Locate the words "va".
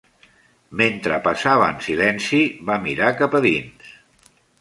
2.71-2.79